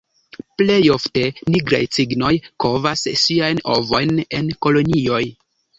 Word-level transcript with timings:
Plej 0.61 0.77
ofte 0.93 1.25
Nigraj 1.57 1.81
cignoj 1.97 2.33
kovas 2.67 3.07
siajn 3.27 3.65
ovojn 3.79 4.17
en 4.41 4.55
kolonioj. 4.67 5.25